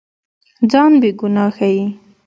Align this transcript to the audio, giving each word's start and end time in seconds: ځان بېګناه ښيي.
ځان 0.71 0.91
بېګناه 1.01 1.51
ښيي. 1.57 1.83